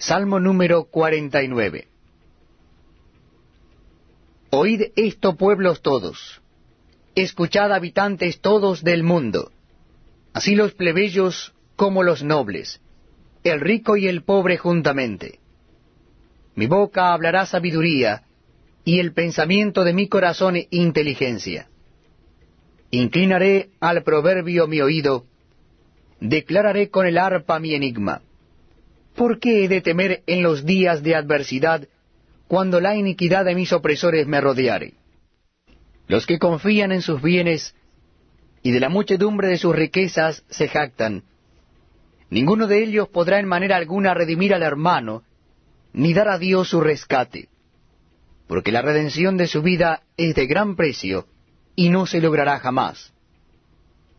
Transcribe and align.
Salmo 0.00 0.40
número 0.40 0.84
49. 0.84 1.86
Oíd 4.48 4.92
esto, 4.96 5.36
pueblos 5.36 5.82
todos. 5.82 6.40
Escuchad, 7.14 7.70
habitantes 7.70 8.40
todos 8.40 8.82
del 8.82 9.02
mundo. 9.02 9.52
Así 10.32 10.54
los 10.54 10.72
plebeyos 10.72 11.52
como 11.76 12.02
los 12.02 12.22
nobles, 12.22 12.80
el 13.44 13.60
rico 13.60 13.98
y 13.98 14.08
el 14.08 14.22
pobre 14.22 14.56
juntamente. 14.56 15.38
Mi 16.54 16.66
boca 16.66 17.12
hablará 17.12 17.44
sabiduría, 17.44 18.22
y 18.86 19.00
el 19.00 19.12
pensamiento 19.12 19.84
de 19.84 19.92
mi 19.92 20.08
corazón 20.08 20.56
inteligencia. 20.70 21.68
Inclinaré 22.90 23.68
al 23.80 24.02
proverbio 24.02 24.66
mi 24.66 24.80
oído, 24.80 25.26
declararé 26.20 26.88
con 26.88 27.04
el 27.06 27.18
arpa 27.18 27.60
mi 27.60 27.74
enigma. 27.74 28.22
¿Por 29.14 29.38
qué 29.38 29.64
he 29.64 29.68
de 29.68 29.80
temer 29.80 30.22
en 30.26 30.42
los 30.42 30.64
días 30.64 31.02
de 31.02 31.14
adversidad, 31.14 31.86
cuando 32.48 32.80
la 32.80 32.96
iniquidad 32.96 33.44
de 33.44 33.54
mis 33.54 33.72
opresores 33.72 34.26
me 34.26 34.40
rodeare? 34.40 34.94
Los 36.08 36.26
que 36.26 36.38
confían 36.38 36.92
en 36.92 37.02
sus 37.02 37.22
bienes 37.22 37.74
y 38.62 38.72
de 38.72 38.80
la 38.80 38.88
muchedumbre 38.88 39.48
de 39.48 39.58
sus 39.58 39.74
riquezas 39.74 40.44
se 40.48 40.68
jactan. 40.68 41.22
Ninguno 42.30 42.66
de 42.66 42.82
ellos 42.82 43.08
podrá 43.08 43.38
en 43.38 43.46
manera 43.46 43.76
alguna 43.76 44.14
redimir 44.14 44.54
al 44.54 44.62
hermano, 44.62 45.22
ni 45.92 46.14
dar 46.14 46.28
a 46.28 46.38
Dios 46.38 46.68
su 46.68 46.80
rescate, 46.80 47.48
porque 48.46 48.72
la 48.72 48.82
redención 48.82 49.36
de 49.36 49.48
su 49.48 49.62
vida 49.62 50.02
es 50.16 50.34
de 50.34 50.46
gran 50.46 50.76
precio 50.76 51.26
y 51.74 51.88
no 51.88 52.06
se 52.06 52.20
logrará 52.20 52.58
jamás, 52.58 53.12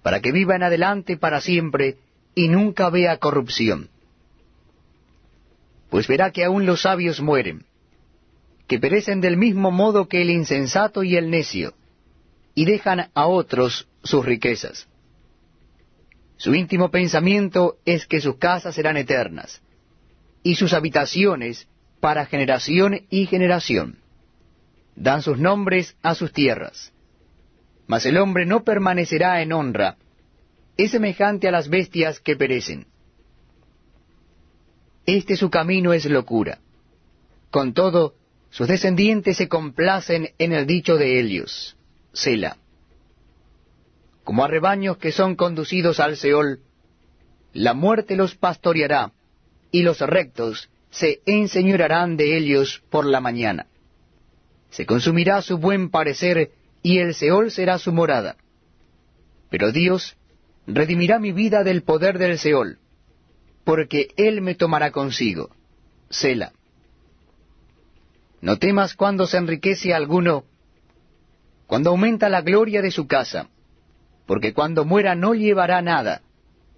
para 0.04 0.20
que 0.20 0.32
viva 0.32 0.56
en 0.56 0.64
adelante 0.64 1.18
para 1.18 1.40
siempre 1.40 1.98
y 2.36 2.50
nunca 2.50 2.90
vea 2.90 3.18
corrupción 3.18 3.90
pues 5.92 6.08
verá 6.08 6.32
que 6.32 6.46
aún 6.46 6.66
los 6.66 6.84
sabios 6.84 7.20
mueren, 7.20 7.66
que 8.68 8.80
perecen 8.80 9.20
del 9.20 9.36
mismo 9.36 9.72
modo 9.72 10.08
que 10.08 10.22
el 10.22 10.30
insensato 10.30 11.04
y 11.04 11.18
el 11.18 11.30
necio, 11.30 11.74
y 12.56 12.64
dejan 12.64 13.12
a 13.14 13.28
otros 13.28 13.90
sus 14.02 14.26
riquezas. 14.26 14.88
Su 16.38 16.56
íntimo 16.56 16.92
pensamiento 16.92 17.76
es 17.84 18.08
que 18.08 18.22
sus 18.22 18.38
casas 18.38 18.74
serán 18.74 18.96
eternas, 18.96 19.62
y 20.44 20.56
sus 20.56 20.72
habitaciones 20.72 21.68
para 22.00 22.26
generación 22.26 23.02
y 23.10 23.26
generación. 23.26 24.00
Dan 24.96 25.22
sus 25.22 25.40
nombres 25.40 25.98
a 26.02 26.16
sus 26.16 26.32
tierras. 26.32 26.94
Mas 27.86 28.06
el 28.06 28.16
hombre 28.16 28.46
no 28.46 28.64
permanecerá 28.64 29.42
en 29.42 29.52
honra, 29.52 29.98
es 30.78 30.92
semejante 30.92 31.50
a 31.50 31.52
las 31.52 31.68
bestias 31.68 32.22
que 32.22 32.38
perecen. 32.38 32.88
Este 35.18 35.36
su 35.36 35.50
camino 35.50 35.92
es 35.92 36.06
locura. 36.06 36.60
Con 37.50 37.74
todo, 37.74 38.16
sus 38.50 38.70
descendientes 38.70 39.36
se 39.36 39.50
complacen 39.50 40.30
en 40.38 40.54
el 40.54 40.66
dicho 40.66 40.96
de 40.96 41.20
ellos, 41.20 41.76
Sela. 42.14 42.56
Como 44.24 44.46
a 44.46 44.48
rebaños 44.48 44.96
que 45.00 45.12
son 45.12 45.36
conducidos 45.36 46.00
al 46.00 46.16
Seol, 46.16 46.62
la 47.52 47.74
muerte 47.74 48.16
los 48.16 48.36
pastoreará, 48.36 49.12
y 49.70 49.84
los 49.84 50.00
rectos 50.00 50.70
se 50.92 51.20
enseñorarán 51.26 52.16
de 52.16 52.38
ellos 52.38 52.82
por 52.90 53.06
la 53.06 53.20
mañana. 53.20 53.68
Se 54.70 54.86
consumirá 54.86 55.42
su 55.42 55.58
buen 55.58 55.90
parecer, 55.90 56.52
y 56.84 57.00
el 57.00 57.16
Seol 57.16 57.52
será 57.52 57.80
su 57.80 57.92
morada. 57.92 58.38
Pero 59.50 59.74
Dios 59.74 60.16
redimirá 60.68 61.20
mi 61.20 61.34
vida 61.34 61.66
del 61.66 61.84
poder 61.84 62.18
del 62.18 62.40
Seol 62.40 62.80
porque 63.64 64.10
él 64.18 64.42
me 64.42 64.56
tomará 64.56 64.92
consigo. 64.92 65.50
Sela. 66.10 66.52
No 68.42 68.58
temas 68.58 68.96
cuando 68.96 69.28
se 69.28 69.38
enriquece 69.38 69.94
alguno, 69.94 70.46
cuando 71.68 71.92
aumenta 71.92 72.28
la 72.28 72.42
gloria 72.42 72.82
de 72.82 72.92
su 72.92 73.08
casa, 73.08 73.48
porque 74.26 74.54
cuando 74.54 74.84
muera 74.84 75.16
no 75.16 75.34
llevará 75.34 75.82
nada, 75.82 76.22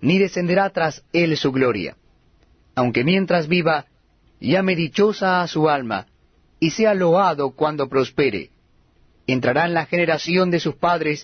ni 0.02 0.20
descenderá 0.20 0.70
tras 0.72 1.04
él 1.14 1.38
su 1.38 1.52
gloria. 1.52 1.96
Aunque 2.76 3.04
mientras 3.04 3.48
viva, 3.48 3.86
llame 4.40 4.76
dichosa 4.76 5.42
a 5.42 5.48
su 5.48 5.70
alma, 5.70 6.08
y 6.60 6.72
sea 6.72 6.94
loado 6.94 7.52
cuando 7.52 7.88
prospere. 7.88 8.50
Entrará 9.26 9.66
en 9.66 9.74
la 9.74 9.86
generación 9.86 10.52
de 10.52 10.60
sus 10.60 10.76
padres, 10.76 11.22